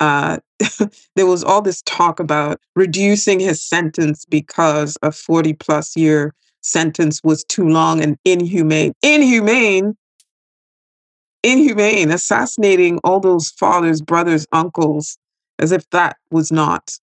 uh, 0.00 0.38
there 1.16 1.26
was 1.26 1.44
all 1.44 1.62
this 1.62 1.82
talk 1.82 2.20
about 2.20 2.60
reducing 2.76 3.40
his 3.40 3.62
sentence 3.62 4.24
because 4.24 4.98
a 5.02 5.12
40 5.12 5.54
plus 5.54 5.96
year 5.96 6.34
sentence 6.60 7.20
was 7.22 7.44
too 7.44 7.68
long 7.68 8.02
and 8.02 8.16
inhumane. 8.24 8.94
Inhumane 9.02 9.96
inhumane, 11.44 12.10
assassinating 12.10 12.98
all 13.04 13.20
those 13.20 13.50
fathers, 13.50 14.00
brothers, 14.00 14.46
uncles, 14.52 15.18
as 15.58 15.70
if 15.70 15.88
that 15.90 16.16
was 16.30 16.50
not 16.50 16.98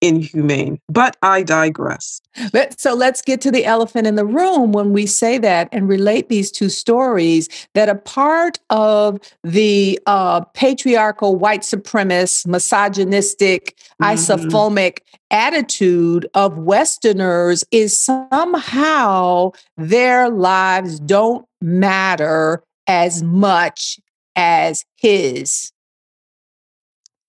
inhumane. 0.00 0.80
But 0.88 1.16
I 1.22 1.42
digress. 1.42 2.20
But, 2.52 2.80
so 2.80 2.94
let's 2.94 3.20
get 3.20 3.40
to 3.42 3.50
the 3.50 3.64
elephant 3.64 4.06
in 4.06 4.14
the 4.14 4.24
room 4.24 4.72
when 4.72 4.92
we 4.92 5.06
say 5.06 5.38
that 5.38 5.68
and 5.72 5.88
relate 5.88 6.28
these 6.28 6.50
two 6.50 6.68
stories 6.68 7.48
that 7.74 7.88
a 7.88 7.96
part 7.96 8.58
of 8.70 9.18
the 9.42 9.98
uh, 10.06 10.42
patriarchal, 10.54 11.36
white 11.36 11.62
supremacist, 11.62 12.46
misogynistic, 12.46 13.76
mm-hmm. 14.00 14.04
isophobic 14.04 14.98
attitude 15.30 16.26
of 16.34 16.56
Westerners 16.58 17.64
is 17.70 17.98
somehow 17.98 19.50
their 19.76 20.30
lives 20.30 21.00
don't 21.00 21.44
matter 21.60 22.62
as 22.88 23.22
much 23.22 24.00
as 24.34 24.84
his. 24.96 25.70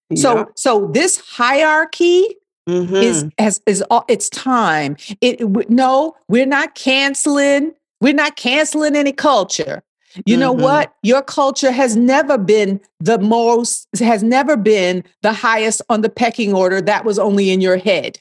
Yeah. 0.09 0.21
So 0.21 0.51
so 0.55 0.89
this 0.91 1.17
hierarchy 1.19 2.35
mm-hmm. 2.67 2.95
is 2.95 3.25
as 3.37 3.61
is 3.67 3.83
all 3.91 4.05
it's 4.07 4.29
time. 4.29 4.97
It 5.21 5.69
no, 5.69 6.15
we're 6.27 6.47
not 6.47 6.73
canceling. 6.73 7.73
We're 8.01 8.13
not 8.13 8.37
canceling 8.37 8.95
any 8.95 9.11
culture. 9.11 9.83
You 10.25 10.33
mm-hmm. 10.33 10.39
know 10.39 10.53
what? 10.53 10.95
Your 11.03 11.21
culture 11.21 11.71
has 11.71 11.95
never 11.95 12.37
been 12.37 12.81
the 12.99 13.19
most, 13.19 13.87
has 13.99 14.23
never 14.23 14.57
been 14.57 15.03
the 15.21 15.33
highest 15.33 15.81
on 15.89 16.01
the 16.01 16.09
pecking 16.09 16.53
order. 16.53 16.81
That 16.81 17.05
was 17.05 17.19
only 17.19 17.51
in 17.51 17.61
your 17.61 17.77
head. 17.77 18.19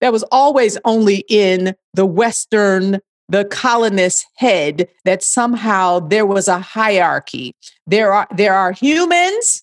That 0.00 0.12
was 0.12 0.22
always 0.30 0.78
only 0.84 1.24
in 1.28 1.74
the 1.94 2.06
Western 2.06 3.00
the 3.28 3.44
colonist's 3.44 4.26
head 4.36 4.88
that 5.04 5.22
somehow 5.22 6.00
there 6.00 6.26
was 6.26 6.48
a 6.48 6.58
hierarchy. 6.58 7.54
There 7.86 8.12
are 8.12 8.28
there 8.34 8.54
are 8.54 8.72
humans 8.72 9.62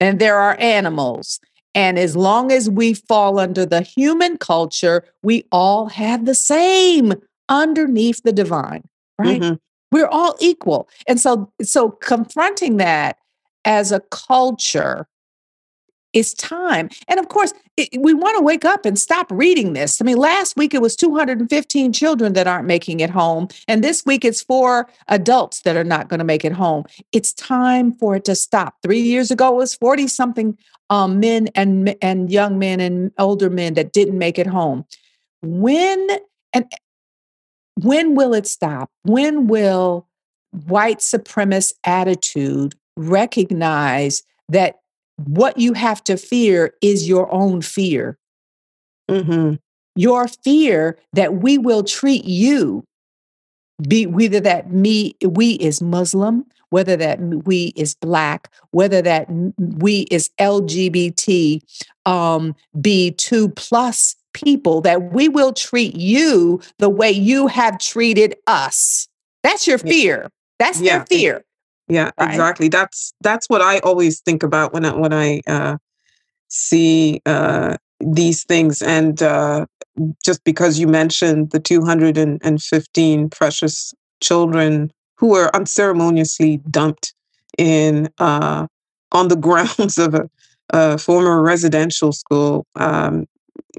and 0.00 0.18
there 0.18 0.38
are 0.38 0.56
animals. 0.58 1.40
And 1.74 1.98
as 1.98 2.16
long 2.16 2.52
as 2.52 2.70
we 2.70 2.94
fall 2.94 3.38
under 3.38 3.66
the 3.66 3.82
human 3.82 4.38
culture, 4.38 5.04
we 5.22 5.44
all 5.50 5.86
have 5.86 6.24
the 6.24 6.34
same 6.34 7.14
underneath 7.48 8.22
the 8.22 8.32
divine, 8.32 8.84
right? 9.18 9.40
Mm-hmm. 9.40 9.54
We're 9.90 10.06
all 10.06 10.36
equal. 10.40 10.88
And 11.08 11.20
so 11.20 11.52
so 11.62 11.90
confronting 11.90 12.78
that 12.78 13.18
as 13.64 13.92
a 13.92 14.00
culture 14.10 15.06
it's 16.14 16.32
time. 16.32 16.88
And 17.08 17.20
of 17.20 17.28
course, 17.28 17.52
it, 17.76 17.88
we 18.00 18.14
want 18.14 18.38
to 18.38 18.42
wake 18.42 18.64
up 18.64 18.86
and 18.86 18.98
stop 18.98 19.26
reading 19.30 19.72
this. 19.72 20.00
I 20.00 20.04
mean, 20.04 20.16
last 20.16 20.56
week 20.56 20.72
it 20.72 20.80
was 20.80 20.96
215 20.96 21.92
children 21.92 22.32
that 22.34 22.46
aren't 22.46 22.66
making 22.66 23.00
it 23.00 23.10
home. 23.10 23.48
And 23.68 23.84
this 23.84 24.06
week 24.06 24.24
it's 24.24 24.40
four 24.40 24.88
adults 25.08 25.62
that 25.62 25.76
are 25.76 25.84
not 25.84 26.08
going 26.08 26.18
to 26.18 26.24
make 26.24 26.44
it 26.44 26.52
home. 26.52 26.84
It's 27.12 27.32
time 27.32 27.92
for 27.92 28.14
it 28.16 28.24
to 28.26 28.36
stop. 28.36 28.76
Three 28.82 29.00
years 29.00 29.30
ago, 29.30 29.48
it 29.54 29.56
was 29.56 29.74
40 29.74 30.06
something 30.06 30.56
um, 30.88 31.18
men 31.18 31.48
and, 31.54 31.96
and 32.00 32.30
young 32.30 32.58
men 32.58 32.80
and 32.80 33.10
older 33.18 33.50
men 33.50 33.74
that 33.74 33.92
didn't 33.92 34.16
make 34.16 34.38
it 34.38 34.46
home. 34.46 34.84
When 35.42 36.08
and 36.52 36.66
when 37.80 38.14
will 38.14 38.34
it 38.34 38.46
stop? 38.46 38.90
When 39.02 39.48
will 39.48 40.06
white 40.66 40.98
supremacist 40.98 41.72
attitude 41.84 42.76
recognize 42.96 44.22
that 44.48 44.76
what 45.16 45.58
you 45.58 45.72
have 45.72 46.02
to 46.04 46.16
fear 46.16 46.74
is 46.80 47.08
your 47.08 47.32
own 47.32 47.62
fear. 47.62 48.18
Mm-hmm. 49.10 49.54
Your 49.96 50.28
fear 50.28 50.98
that 51.12 51.34
we 51.36 51.58
will 51.58 51.84
treat 51.84 52.24
you, 52.24 52.84
be 53.86 54.06
whether 54.06 54.40
that 54.40 54.72
me 54.72 55.16
we 55.24 55.52
is 55.52 55.80
Muslim, 55.80 56.44
whether 56.70 56.96
that 56.96 57.20
we 57.20 57.72
is 57.76 57.94
black, 57.94 58.50
whether 58.72 59.00
that 59.02 59.28
we 59.56 60.00
is 60.10 60.30
LGBT, 60.40 61.60
um, 62.06 62.56
be 62.80 63.12
two 63.12 63.50
plus 63.50 64.16
people, 64.32 64.80
that 64.80 65.12
we 65.12 65.28
will 65.28 65.52
treat 65.52 65.94
you 65.94 66.60
the 66.78 66.90
way 66.90 67.10
you 67.10 67.46
have 67.46 67.78
treated 67.78 68.34
us. 68.48 69.06
That's 69.44 69.66
your 69.66 69.78
fear. 69.78 70.28
That's 70.58 70.80
yeah. 70.80 70.98
their 70.98 71.06
fear. 71.06 71.44
Yeah, 71.88 72.10
right? 72.18 72.30
exactly. 72.30 72.68
That's 72.68 73.12
that's 73.20 73.48
what 73.48 73.60
I 73.60 73.78
always 73.80 74.20
think 74.20 74.42
about 74.42 74.72
when 74.72 74.84
I 74.84 74.94
when 74.94 75.12
I 75.12 75.40
uh, 75.46 75.76
see 76.48 77.20
uh, 77.26 77.76
these 78.00 78.44
things. 78.44 78.80
And 78.82 79.22
uh, 79.22 79.66
just 80.24 80.42
because 80.44 80.78
you 80.78 80.86
mentioned 80.86 81.50
the 81.50 81.60
215 81.60 83.30
precious 83.30 83.94
children 84.20 84.90
who 85.16 85.28
were 85.28 85.54
unceremoniously 85.54 86.60
dumped 86.70 87.14
in 87.58 88.08
uh, 88.18 88.66
on 89.12 89.28
the 89.28 89.36
grounds 89.46 89.98
of 89.98 90.14
a, 90.14 90.28
a 90.70 90.98
former 90.98 91.42
residential 91.42 92.12
school, 92.12 92.66
um, 92.76 93.26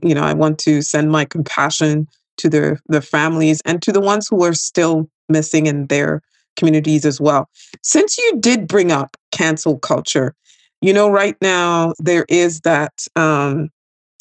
you 0.03 0.13
know, 0.13 0.24
I 0.24 0.33
want 0.33 0.59
to 0.59 0.81
send 0.81 1.12
my 1.12 1.25
compassion 1.25 2.07
to 2.38 2.50
their 2.50 2.79
their 2.88 3.01
families 3.01 3.62
and 3.65 3.81
to 3.81 3.91
the 3.91 4.01
ones 4.01 4.27
who 4.27 4.43
are 4.43 4.53
still 4.53 5.09
missing 5.29 5.67
in 5.67 5.88
their 5.88 6.21
communities 6.55 7.05
as 7.05 7.19
well. 7.19 7.50
Since 7.81 8.17
you 8.17 8.38
did 8.39 8.67
bring 8.67 8.91
up 8.91 9.17
cancel 9.31 9.77
culture, 9.77 10.35
you 10.81 10.93
know, 10.93 11.09
right 11.09 11.35
now 11.41 11.93
there 12.00 12.25
is 12.29 12.62
that 12.62 12.93
um, 13.15 13.69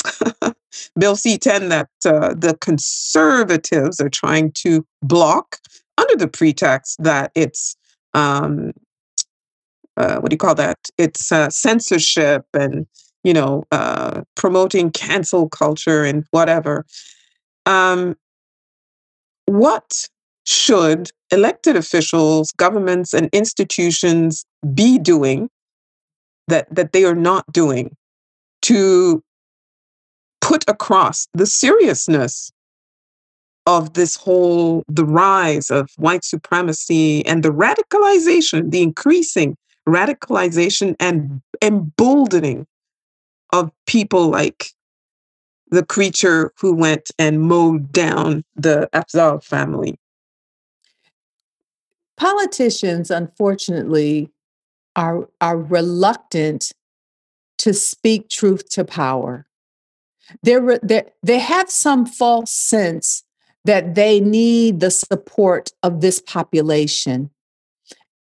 Bill 0.99 1.17
C 1.17 1.39
10 1.39 1.69
that 1.69 1.89
uh, 2.05 2.35
the 2.35 2.57
conservatives 2.61 4.01
are 4.01 4.09
trying 4.09 4.53
to 4.53 4.87
block 5.03 5.59
under 5.99 6.17
the 6.17 6.29
pretext 6.29 7.03
that 7.03 7.31
it's, 7.35 7.77
um, 8.15 8.73
uh, 9.97 10.19
what 10.19 10.31
do 10.31 10.35
you 10.35 10.39
call 10.39 10.55
that? 10.57 10.79
It's 10.99 11.31
uh, 11.31 11.51
censorship 11.51 12.45
and, 12.53 12.87
you 13.23 13.33
know, 13.33 13.65
uh, 13.71 14.23
promoting 14.35 14.91
cancel 14.91 15.49
culture 15.49 16.05
and 16.05 16.25
whatever. 16.31 16.85
Um, 17.67 18.17
what 19.47 20.09
should 20.45 21.11
elected 21.31 21.77
officials, 21.77 22.53
governments, 22.53 23.13
and 23.15 23.29
institutions 23.33 24.45
be 24.75 24.99
doing 24.99 25.49
that, 26.49 26.73
that 26.75 26.93
they 26.93 27.05
are 27.05 27.15
not 27.15 27.51
doing 27.53 27.97
to 28.63 29.23
put 30.41 30.65
across 30.69 31.27
the 31.35 31.47
seriousness 31.47 32.51
of 33.67 33.95
this 33.95 34.15
whole 34.15 34.85
the 34.89 35.05
rise 35.05 35.71
of 35.71 35.89
white 35.97 36.23
supremacy 36.23 37.25
and 37.25 37.43
the 37.43 37.49
radicalization 37.51 38.71
the 38.71 38.83
increasing 38.83 39.57
radicalization 39.89 40.95
and 41.01 41.41
emboldening 41.63 42.67
of 43.55 43.71
people 43.87 44.29
like 44.29 44.71
the 45.71 45.85
creature 45.85 46.53
who 46.61 46.75
went 46.75 47.11
and 47.19 47.41
mowed 47.41 47.91
down 47.91 48.45
the 48.55 48.89
Afzaal 48.93 49.43
family 49.43 49.97
politicians, 52.17 53.11
unfortunately, 53.11 54.31
are, 54.97 55.29
are 55.41 55.59
reluctant 55.59 56.73
to 57.59 57.73
speak 57.73 58.29
truth 58.29 58.69
to 58.71 58.85
power. 58.85 59.47
They're, 60.43 60.79
they're, 60.83 61.07
they 61.23 61.39
have 61.39 61.71
some 61.71 62.07
false 62.07 62.51
sense 62.51 63.25
that 63.65 63.95
they 63.95 64.21
need 64.21 64.81
the 64.81 64.91
support 64.91 65.71
of 65.83 66.01
this 66.01 66.21
population. 66.21 67.31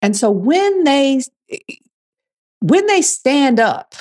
And 0.01 0.15
so 0.15 0.29
when 0.31 0.83
they 0.83 1.21
when 2.59 2.87
they 2.87 3.01
stand 3.01 3.59
up 3.59 3.95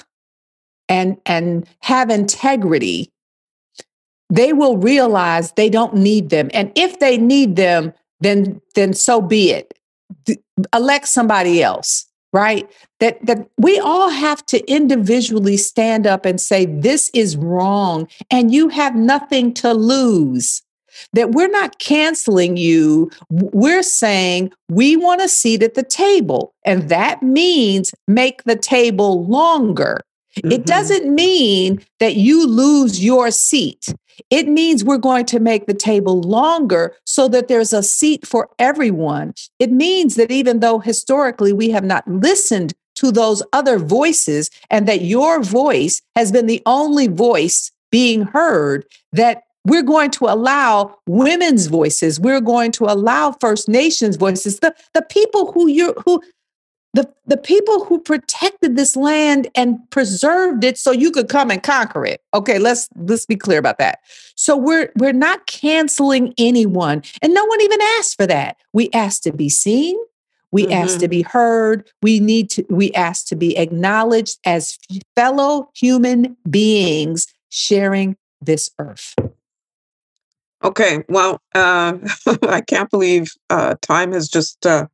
and 0.89 1.17
and 1.27 1.69
have 1.81 2.11
integrity, 2.11 3.11
they 4.31 4.53
will 4.53 4.77
realize 4.77 5.53
they 5.53 5.69
don't 5.69 5.95
need 5.95 6.31
them. 6.31 6.51
And 6.55 6.73
if 6.75 6.99
they 7.01 7.19
need 7.19 7.57
them, 7.57 7.93
then 8.21 8.61
then 8.75 8.95
so 8.95 9.21
be 9.21 9.51
it 9.51 9.75
elect 10.75 11.09
somebody 11.09 11.63
else. 11.63 12.07
right? 12.33 12.71
That 13.01 13.25
that 13.27 13.49
we 13.59 13.79
all 13.79 14.09
have 14.09 14.45
to 14.47 14.65
individually 14.71 15.57
stand 15.57 16.07
up 16.07 16.25
and 16.25 16.41
say 16.41 16.67
this 16.67 17.11
is 17.15 17.37
wrong 17.37 18.09
and 18.31 18.53
you 18.53 18.69
have 18.69 18.95
nothing 18.97 19.53
to 19.55 19.73
lose. 19.75 20.63
That 21.15 21.31
we're 21.33 21.49
not 21.49 21.79
canceling 21.79 22.57
you. 22.59 23.11
We're 23.31 23.83
saying 23.83 24.53
we 24.69 24.97
want 24.97 25.23
a 25.23 25.29
seat 25.29 25.63
at 25.63 25.75
the 25.75 25.83
table. 25.83 26.55
And 26.67 26.89
that 26.91 27.23
means 27.23 27.95
make 28.07 28.45
the 28.45 28.57
table 28.57 29.27
longer. 29.27 30.01
Mm-hmm. 30.37 30.53
It 30.53 30.67
doesn't 30.67 31.15
mean 31.15 31.81
that 31.99 32.17
you 32.17 32.47
lose 32.47 33.03
your 33.03 33.31
seat. 33.31 33.95
It 34.31 34.49
means 34.49 34.85
we're 34.85 34.99
going 34.99 35.27
to 35.27 35.41
make 35.41 35.67
the 35.67 35.75
table 35.75 36.21
longer 36.21 36.95
so 37.05 37.29
that 37.29 37.49
there's 37.49 37.73
a 37.73 37.83
seat 37.83 38.27
for 38.27 38.49
everyone. 38.59 39.35
It 39.59 39.71
means 39.71 40.17
that 40.17 40.31
even 40.31 40.61
though 40.61 40.79
historically 40.79 41.53
we 41.53 41.71
have 41.71 41.85
not 41.85 42.07
listened 42.09 42.73
to 42.97 43.11
those 43.11 43.43
other 43.53 43.79
voices 43.79 44.51
and 44.71 44.87
that 44.87 45.03
your 45.03 45.43
voice 45.43 46.03
has 46.15 46.31
been 46.31 46.47
the 46.47 46.63
only 46.67 47.09
voice 47.09 47.71
being 47.91 48.23
heard, 48.23 48.85
that 49.13 49.43
we're 49.65 49.83
going 49.83 50.11
to 50.11 50.25
allow 50.27 50.97
women's 51.07 51.67
voices. 51.67 52.19
We're 52.19 52.41
going 52.41 52.73
to 52.73 52.85
allow 52.85 53.33
First 53.33 53.69
Nations 53.69 54.17
voices. 54.17 54.59
The, 54.59 54.75
the 54.93 55.03
people 55.03 55.53
who 55.53 55.69
you 55.69 55.95
who 56.05 56.23
the, 56.95 57.11
the 57.27 57.39
people 57.39 57.85
who 57.85 57.99
protected 57.99 58.77
this 58.77 58.97
land 58.97 59.49
and 59.55 59.79
preserved 59.91 60.63
it 60.63 60.77
so 60.77 60.91
you 60.91 61.11
could 61.11 61.29
come 61.29 61.51
and 61.51 61.63
conquer 61.63 62.05
it. 62.05 62.23
Okay, 62.35 62.59
let's 62.59 62.89
let's 62.97 63.25
be 63.25 63.37
clear 63.37 63.59
about 63.59 63.79
that. 63.79 64.01
So 64.37 64.57
we're 64.57 64.93
we're 64.97 65.13
not 65.13 65.47
canceling 65.47 66.35
anyone. 66.37 67.03
And 67.23 67.33
no 67.33 67.45
one 67.45 67.61
even 67.63 67.81
asked 67.99 68.17
for 68.17 68.27
that. 68.27 68.57
We 68.73 68.91
asked 68.93 69.23
to 69.25 69.33
be 69.33 69.49
seen. 69.49 69.97
We 70.51 70.65
mm-hmm. 70.65 70.73
asked 70.73 71.01
to 71.01 71.09
be 71.09 71.23
heard. 71.23 71.89
We 72.03 72.21
need 72.21 72.51
to 72.51 72.65
we 72.69 72.93
asked 72.93 73.29
to 73.29 73.37
be 73.37 73.57
acknowledged 73.57 74.39
as 74.45 74.79
fellow 75.17 75.71
human 75.75 76.37
beings 76.49 77.27
sharing 77.49 78.17
this 78.43 78.71
earth. 78.79 79.15
Okay, 80.65 81.03
well, 81.09 81.41
uh, 81.55 81.95
I 82.43 82.61
can't 82.61 82.91
believe 82.91 83.33
uh, 83.51 83.75
time 83.83 84.13
has 84.13 84.29
just 84.29 84.65
uh, 84.65 84.87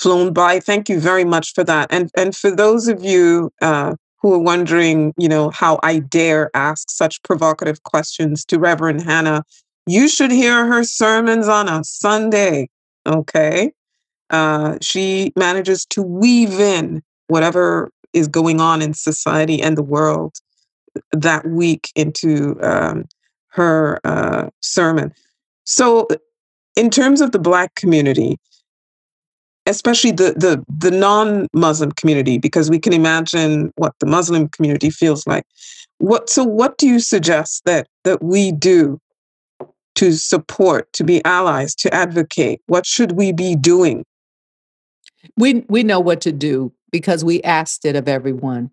flown 0.00 0.32
by. 0.32 0.60
Thank 0.60 0.88
you 0.88 0.98
very 0.98 1.24
much 1.24 1.52
for 1.52 1.62
that. 1.64 1.88
And 1.90 2.10
and 2.16 2.34
for 2.34 2.50
those 2.50 2.88
of 2.88 3.04
you 3.04 3.52
uh, 3.60 3.94
who 4.20 4.32
are 4.32 4.38
wondering, 4.38 5.12
you 5.18 5.28
know, 5.28 5.50
how 5.50 5.78
I 5.82 5.98
dare 5.98 6.50
ask 6.54 6.90
such 6.90 7.22
provocative 7.22 7.82
questions 7.82 8.44
to 8.46 8.58
Reverend 8.58 9.02
Hanna, 9.02 9.44
you 9.86 10.08
should 10.08 10.30
hear 10.30 10.66
her 10.66 10.84
sermons 10.84 11.48
on 11.48 11.68
a 11.68 11.84
Sunday. 11.84 12.68
Okay, 13.06 13.72
uh, 14.30 14.78
she 14.80 15.32
manages 15.36 15.84
to 15.86 16.02
weave 16.02 16.58
in 16.58 17.02
whatever 17.28 17.90
is 18.12 18.26
going 18.26 18.60
on 18.60 18.82
in 18.82 18.94
society 18.94 19.62
and 19.62 19.76
the 19.76 19.82
world 19.82 20.34
that 21.12 21.46
week 21.46 21.90
into 21.94 22.58
um, 22.62 23.04
her 23.48 24.00
uh, 24.04 24.48
sermon. 24.60 25.12
So, 25.64 26.08
in 26.76 26.90
terms 26.90 27.20
of 27.20 27.32
the 27.32 27.38
Black 27.38 27.74
community, 27.74 28.38
especially 29.70 30.12
the 30.12 30.34
the 30.36 30.64
the 30.68 30.90
non-Muslim 30.90 31.92
community, 31.92 32.38
because 32.38 32.68
we 32.68 32.78
can 32.78 32.92
imagine 32.92 33.72
what 33.76 33.94
the 34.00 34.06
Muslim 34.06 34.48
community 34.48 34.90
feels 34.90 35.26
like. 35.26 35.44
What 35.98 36.28
so 36.28 36.44
what 36.44 36.78
do 36.78 36.86
you 36.86 37.00
suggest 37.00 37.62
that 37.64 37.86
that 38.04 38.22
we 38.22 38.52
do 38.52 39.00
to 39.96 40.12
support, 40.12 40.92
to 40.94 41.04
be 41.04 41.24
allies, 41.24 41.74
to 41.76 41.92
advocate? 41.94 42.60
What 42.66 42.86
should 42.86 43.12
we 43.12 43.32
be 43.32 43.56
doing? 43.56 44.04
We 45.36 45.64
we 45.68 45.82
know 45.82 46.00
what 46.00 46.20
to 46.22 46.32
do 46.32 46.72
because 46.90 47.24
we 47.24 47.42
asked 47.42 47.84
it 47.84 47.96
of 47.96 48.08
everyone. 48.08 48.70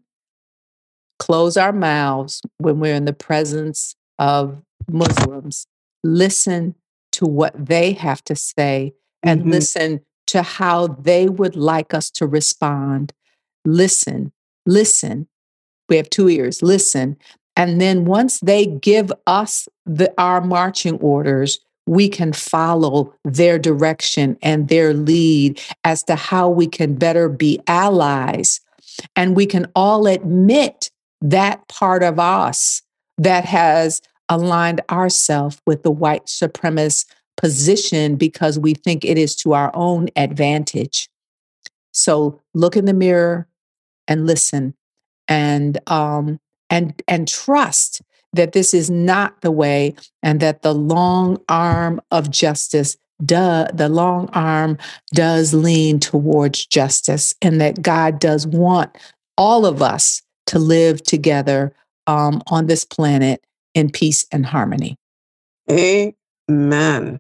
Close 1.20 1.58
our 1.58 1.74
mouths 1.74 2.42
when 2.58 2.80
we're 2.80 2.94
in 2.96 3.06
the 3.06 3.13
presence 3.13 3.96
of 4.20 4.62
Muslims. 4.89 5.66
Listen 6.04 6.75
to 7.13 7.25
what 7.25 7.54
they 7.58 7.94
have 7.94 8.24
to 8.25 8.36
say 8.36 8.94
and 9.24 9.42
mm-hmm. 9.42 9.51
listen 9.51 10.01
to 10.27 10.41
how 10.41 10.88
they 10.88 11.27
would 11.27 11.55
like 11.55 11.93
us 11.93 12.10
to 12.12 12.27
respond. 12.27 13.13
Listen, 13.66 14.31
listen. 14.66 15.27
We 15.90 15.98
have 15.98 16.09
two 16.09 16.29
ears, 16.29 16.61
listen. 16.61 17.18
And 17.55 17.81
then 17.81 18.05
once 18.05 18.40
they 18.40 18.66
give 18.66 19.11
us 19.25 19.68
the, 19.85 20.13
our 20.18 20.42
marching 20.42 21.00
orders, 21.00 21.59
we 21.87 22.09
can 22.09 22.33
follow 22.33 23.13
their 23.24 23.57
direction 23.57 24.37
and 24.42 24.68
their 24.68 24.94
lead 24.94 25.59
as 25.83 26.03
to 26.03 26.16
how 26.16 26.50
we 26.50 26.68
can 26.68 26.96
better 26.96 27.29
be 27.29 27.59
allies. 27.66 28.59
And 29.16 29.35
we 29.35 29.46
can 29.46 29.72
all 29.75 30.05
admit 30.05 30.92
that 31.22 31.68
part 31.68 32.03
of 32.03 32.20
us 32.20 32.83
that 33.18 33.46
has 33.46 34.01
aligned 34.29 34.81
ourselves 34.92 35.61
with 35.66 35.83
the 35.83 35.92
white 35.92 36.25
supremacist 36.25 37.05
position 37.38 38.16
because 38.16 38.60
we 38.60 38.74
think 38.74 39.06
it 39.06 39.18
is 39.18 39.36
to 39.38 39.54
our 39.54 39.72
own 39.74 40.10
advantage. 40.16 41.10
So 41.92 42.42
look 42.54 42.76
in 42.76 42.86
the 42.86 42.94
mirror 42.94 43.48
and 44.08 44.26
listen 44.28 44.74
and 45.28 45.78
um 45.88 46.40
and 46.70 47.02
and 47.08 47.28
trust 47.28 48.02
that 48.34 48.52
this 48.52 48.74
is 48.74 48.90
not 48.90 49.42
the 49.42 49.52
way 49.52 49.96
and 50.22 50.40
that 50.40 50.62
the 50.62 50.74
long 50.74 51.38
arm 51.50 52.02
of 52.12 52.30
justice 52.30 52.98
do, 53.26 53.66
the 53.74 53.90
long 53.90 54.30
arm 54.34 54.78
does 55.14 55.54
lean 55.54 56.00
towards 56.00 56.66
justice 56.66 57.34
and 57.42 57.60
that 57.60 57.82
God 57.82 58.20
does 58.20 58.46
want 58.46 58.96
all 59.38 59.66
of 59.66 59.82
us 59.82 60.22
to 60.48 60.60
live 60.60 61.02
together 61.04 61.74
um, 62.06 62.44
on 62.48 62.68
this 62.68 62.86
planet 62.86 63.44
in 63.74 63.92
peace 63.92 64.26
and 64.32 64.46
harmony. 64.46 64.98
Amen. 65.70 67.20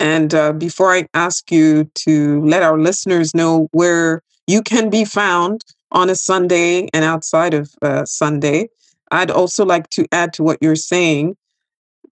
And 0.00 0.34
uh, 0.34 0.54
before 0.54 0.92
I 0.92 1.06
ask 1.12 1.52
you 1.52 1.84
to 2.06 2.42
let 2.42 2.62
our 2.62 2.78
listeners 2.78 3.34
know 3.34 3.68
where 3.72 4.22
you 4.46 4.62
can 4.62 4.88
be 4.88 5.04
found 5.04 5.62
on 5.92 6.08
a 6.08 6.14
Sunday 6.14 6.88
and 6.94 7.04
outside 7.04 7.52
of 7.52 7.70
uh, 7.82 8.06
Sunday, 8.06 8.70
I'd 9.10 9.30
also 9.30 9.64
like 9.64 9.90
to 9.90 10.06
add 10.10 10.32
to 10.34 10.42
what 10.42 10.58
you're 10.62 10.74
saying. 10.74 11.36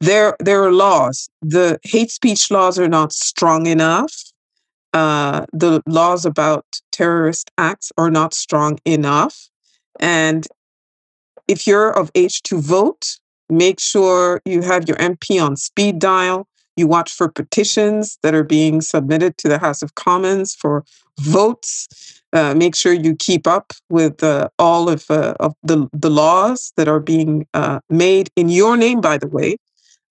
There, 0.00 0.36
there 0.38 0.62
are 0.62 0.70
laws. 0.70 1.30
The 1.40 1.80
hate 1.82 2.10
speech 2.10 2.50
laws 2.50 2.78
are 2.78 2.88
not 2.88 3.12
strong 3.12 3.66
enough. 3.66 4.14
Uh, 4.92 5.46
the 5.52 5.82
laws 5.86 6.26
about 6.26 6.66
terrorist 6.92 7.50
acts 7.56 7.90
are 7.96 8.10
not 8.10 8.34
strong 8.34 8.78
enough. 8.84 9.48
And 9.98 10.46
if 11.48 11.66
you're 11.66 11.90
of 11.90 12.10
age 12.14 12.42
to 12.42 12.60
vote, 12.60 13.18
make 13.48 13.80
sure 13.80 14.42
you 14.44 14.60
have 14.60 14.86
your 14.86 14.98
MP 14.98 15.42
on 15.42 15.56
speed 15.56 15.98
dial 15.98 16.46
you 16.78 16.86
watch 16.86 17.12
for 17.12 17.28
petitions 17.28 18.18
that 18.22 18.34
are 18.34 18.44
being 18.44 18.80
submitted 18.80 19.36
to 19.38 19.48
the 19.48 19.58
House 19.58 19.82
of 19.82 19.94
Commons 19.94 20.54
for 20.54 20.84
votes. 21.20 21.88
Uh, 22.32 22.54
make 22.54 22.76
sure 22.76 22.92
you 22.92 23.16
keep 23.16 23.46
up 23.46 23.72
with 23.88 24.22
uh, 24.22 24.48
all 24.58 24.88
of, 24.88 25.10
uh, 25.10 25.34
of 25.40 25.54
the, 25.62 25.88
the 25.92 26.10
laws 26.10 26.72
that 26.76 26.86
are 26.86 27.00
being 27.00 27.46
uh, 27.54 27.80
made 27.88 28.30
in 28.36 28.48
your 28.48 28.76
name, 28.76 29.00
by 29.00 29.16
the 29.16 29.28
way, 29.28 29.56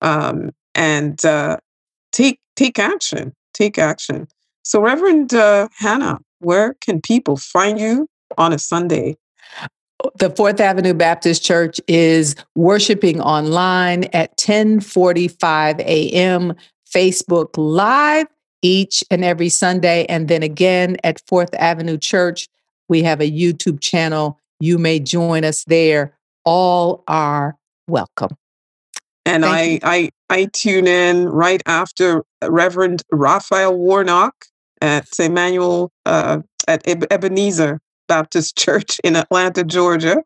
um, 0.01 0.51
and 0.73 1.23
uh, 1.25 1.57
take 2.11 2.39
take 2.55 2.79
action. 2.79 3.33
Take 3.53 3.77
action. 3.77 4.27
So, 4.63 4.81
Reverend 4.81 5.33
uh, 5.33 5.69
Hanna, 5.77 6.19
where 6.39 6.75
can 6.81 7.01
people 7.01 7.37
find 7.37 7.79
you 7.79 8.07
on 8.37 8.51
a 8.51 8.59
Sunday 8.59 9.15
the 10.15 10.29
Fourth 10.29 10.59
Avenue 10.59 10.93
Baptist 10.93 11.43
Church 11.43 11.79
is 11.87 12.35
worshiping 12.55 13.21
online 13.21 14.05
at 14.13 14.35
10:45 14.37 15.79
a.m. 15.79 16.53
Facebook 16.93 17.49
Live 17.57 18.27
each 18.61 19.03
and 19.11 19.23
every 19.23 19.49
Sunday, 19.49 20.05
and 20.05 20.27
then 20.27 20.43
again 20.43 20.97
at 21.03 21.21
Fourth 21.27 21.53
Avenue 21.55 21.97
Church, 21.97 22.47
we 22.89 23.03
have 23.03 23.21
a 23.21 23.29
YouTube 23.29 23.79
channel. 23.81 24.39
You 24.59 24.77
may 24.77 24.99
join 24.99 25.43
us 25.43 25.63
there. 25.65 26.17
All 26.45 27.03
are 27.07 27.55
welcome. 27.87 28.35
And 29.25 29.45
I, 29.45 29.79
I 29.83 30.09
I 30.29 30.45
tune 30.53 30.87
in 30.87 31.27
right 31.27 31.61
after 31.65 32.23
Reverend 32.43 33.03
Raphael 33.11 33.77
Warnock 33.77 34.33
at 34.81 35.07
Emmanuel 35.19 35.91
uh, 36.05 36.39
at 36.67 36.87
Ebenezer 36.87 37.81
Baptist 38.07 38.57
Church 38.57 38.99
in 39.03 39.15
Atlanta, 39.15 39.63
Georgia, 39.63 40.23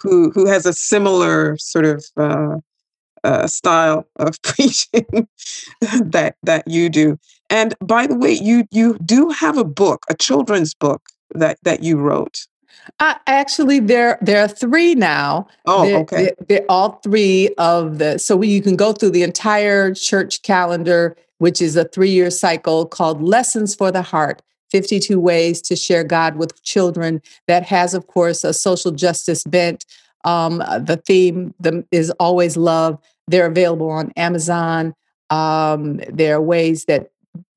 who 0.00 0.30
who 0.30 0.46
has 0.46 0.66
a 0.66 0.72
similar 0.72 1.56
sort 1.58 1.84
of 1.84 2.04
uh, 2.16 2.56
uh, 3.24 3.46
style 3.46 4.06
of 4.16 4.40
preaching 4.42 5.28
that 5.80 6.36
that 6.42 6.66
you 6.66 6.88
do. 6.88 7.18
And 7.50 7.74
by 7.80 8.06
the 8.06 8.16
way, 8.16 8.32
you 8.32 8.64
you 8.70 8.98
do 9.04 9.30
have 9.30 9.56
a 9.56 9.64
book, 9.64 10.04
a 10.08 10.14
children's 10.14 10.74
book 10.74 11.02
that 11.34 11.58
that 11.62 11.82
you 11.82 11.96
wrote. 11.96 12.46
Uh, 13.00 13.14
actually, 13.26 13.80
there 13.80 14.18
there 14.22 14.42
are 14.42 14.48
three 14.48 14.94
now. 14.94 15.46
Oh, 15.66 15.84
they're, 15.84 15.98
okay. 15.98 16.16
They're, 16.16 16.46
they're 16.48 16.66
all 16.68 17.00
three 17.02 17.50
of 17.58 17.98
the. 17.98 18.18
So 18.18 18.40
you 18.42 18.62
can 18.62 18.76
go 18.76 18.92
through 18.92 19.10
the 19.10 19.22
entire 19.22 19.94
church 19.94 20.42
calendar, 20.42 21.16
which 21.38 21.60
is 21.60 21.76
a 21.76 21.84
three 21.84 22.10
year 22.10 22.30
cycle 22.30 22.86
called 22.86 23.22
Lessons 23.22 23.74
for 23.74 23.90
the 23.90 24.02
Heart 24.02 24.42
52 24.70 25.18
Ways 25.18 25.60
to 25.62 25.76
Share 25.76 26.04
God 26.04 26.36
with 26.36 26.62
Children, 26.62 27.22
that 27.46 27.62
has, 27.64 27.94
of 27.94 28.06
course, 28.06 28.44
a 28.44 28.52
social 28.52 28.92
justice 28.92 29.44
bent. 29.44 29.84
Um, 30.24 30.58
the 30.58 31.00
theme 31.06 31.54
the, 31.60 31.84
is 31.90 32.10
always 32.18 32.56
love. 32.56 32.98
They're 33.28 33.46
available 33.46 33.90
on 33.90 34.12
Amazon. 34.16 34.94
Um, 35.30 36.00
there 36.08 36.36
are 36.36 36.42
ways 36.42 36.86
that 36.86 37.10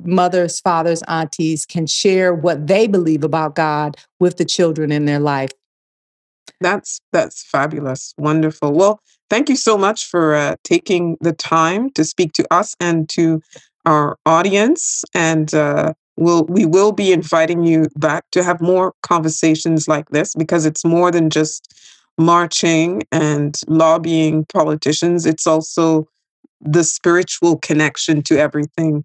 mothers, 0.04 0.60
fathers, 0.60 1.02
aunties 1.08 1.66
can 1.66 1.88
share 1.88 2.34
what 2.34 2.68
they 2.68 2.88
believe 2.88 3.24
about 3.24 3.56
God 3.56 3.98
with 4.20 4.38
the 4.38 4.46
children 4.46 4.92
in 4.92 5.06
their 5.06 5.20
life. 5.20 5.52
That's 6.60 7.00
that's 7.12 7.44
fabulous, 7.44 8.14
wonderful. 8.18 8.72
Well, 8.74 9.00
thank 9.30 9.50
you 9.50 9.56
so 9.56 9.78
much 9.78 10.06
for 10.06 10.36
uh, 10.36 10.56
taking 10.64 11.18
the 11.22 11.34
time 11.34 11.90
to 11.92 12.04
speak 12.04 12.34
to 12.34 12.46
us 12.54 12.76
and 12.80 13.10
to 13.10 13.42
our 13.86 14.18
audience. 14.26 15.04
And 15.16 15.54
uh, 15.54 15.94
we'll 16.22 16.46
we 16.46 16.66
will 16.66 16.92
be 16.92 17.12
inviting 17.12 17.64
you 17.64 17.88
back 17.98 18.24
to 18.32 18.44
have 18.44 18.62
more 18.62 18.94
conversations 19.02 19.88
like 19.88 20.10
this 20.10 20.34
because 20.36 20.66
it's 20.66 20.86
more 20.86 21.12
than 21.12 21.30
just 21.30 21.74
marching 22.18 23.02
and 23.12 23.60
lobbying 23.68 24.46
politicians. 24.46 25.26
It's 25.26 25.48
also 25.48 26.08
the 26.62 26.84
spiritual 26.84 27.58
connection 27.58 28.22
to 28.24 28.38
everything 28.38 29.04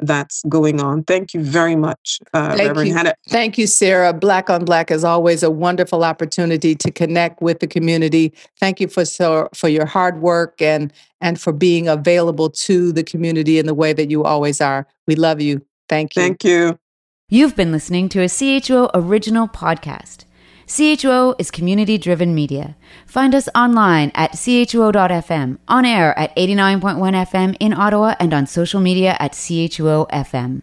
that's 0.00 0.42
going 0.48 0.80
on. 0.80 1.02
Thank 1.04 1.34
you 1.34 1.42
very 1.42 1.74
much, 1.74 2.20
uh, 2.32 2.54
Thank 2.54 2.68
Reverend 2.68 2.88
you. 2.88 2.94
Hanna. 2.94 3.14
Thank 3.28 3.58
you, 3.58 3.66
Sarah. 3.66 4.12
Black 4.12 4.48
on 4.48 4.64
Black 4.64 4.90
is 4.90 5.02
always 5.02 5.42
a 5.42 5.50
wonderful 5.50 6.04
opportunity 6.04 6.74
to 6.76 6.90
connect 6.92 7.40
with 7.42 7.58
the 7.60 7.66
community. 7.66 8.32
Thank 8.60 8.78
you 8.78 8.88
for 8.88 9.04
so, 9.04 9.48
for 9.54 9.68
your 9.68 9.86
hard 9.86 10.20
work 10.20 10.60
and 10.60 10.92
and 11.20 11.40
for 11.40 11.52
being 11.52 11.88
available 11.88 12.48
to 12.48 12.92
the 12.92 13.02
community 13.02 13.58
in 13.58 13.66
the 13.66 13.74
way 13.74 13.92
that 13.92 14.08
you 14.10 14.22
always 14.22 14.60
are. 14.60 14.86
We 15.08 15.16
love 15.16 15.40
you. 15.40 15.62
Thank 15.88 16.16
you. 16.16 16.22
Thank 16.22 16.44
you. 16.44 16.78
You've 17.30 17.56
been 17.56 17.72
listening 17.72 18.08
to 18.10 18.20
a 18.20 18.26
CHUO 18.26 18.90
original 18.94 19.48
podcast. 19.48 20.24
CHUO 20.66 21.34
is 21.38 21.50
community 21.50 21.98
driven 21.98 22.34
media. 22.34 22.76
Find 23.06 23.34
us 23.34 23.48
online 23.54 24.12
at 24.14 24.32
chuo.fm, 24.32 25.58
on 25.66 25.84
air 25.84 26.18
at 26.18 26.34
89.1 26.36 27.26
FM 27.26 27.56
in 27.60 27.72
Ottawa, 27.72 28.14
and 28.20 28.32
on 28.32 28.46
social 28.46 28.80
media 28.80 29.16
at 29.18 29.32
CHUO 29.32 30.08
FM. 30.10 30.56